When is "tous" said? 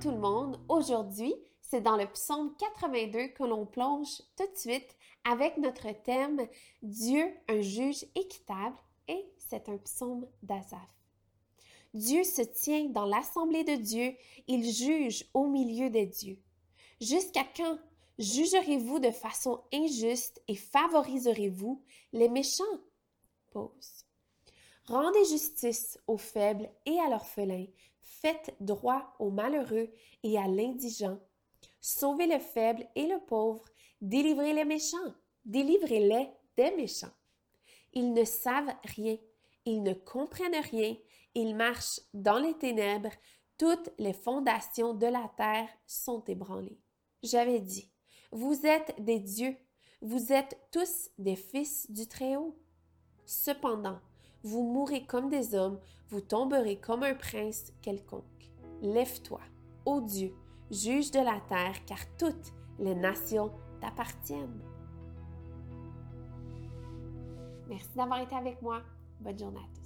50.72-51.10